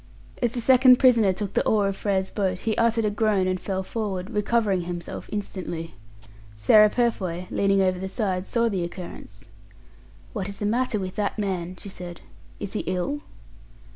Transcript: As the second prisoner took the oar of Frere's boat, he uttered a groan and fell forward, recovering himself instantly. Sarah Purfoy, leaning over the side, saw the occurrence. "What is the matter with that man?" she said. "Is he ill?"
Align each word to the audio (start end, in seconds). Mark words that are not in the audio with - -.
As 0.41 0.53
the 0.53 0.61
second 0.61 0.97
prisoner 0.97 1.31
took 1.31 1.53
the 1.53 1.63
oar 1.63 1.87
of 1.87 1.95
Frere's 1.95 2.31
boat, 2.31 2.61
he 2.61 2.75
uttered 2.75 3.05
a 3.05 3.11
groan 3.11 3.45
and 3.45 3.59
fell 3.61 3.83
forward, 3.83 4.31
recovering 4.31 4.81
himself 4.81 5.29
instantly. 5.31 5.93
Sarah 6.55 6.89
Purfoy, 6.89 7.45
leaning 7.51 7.81
over 7.83 7.99
the 7.99 8.09
side, 8.09 8.47
saw 8.47 8.67
the 8.67 8.83
occurrence. 8.83 9.45
"What 10.33 10.49
is 10.49 10.57
the 10.57 10.65
matter 10.65 10.97
with 10.97 11.17
that 11.17 11.37
man?" 11.37 11.75
she 11.75 11.89
said. 11.89 12.21
"Is 12.59 12.73
he 12.73 12.79
ill?" 12.87 13.21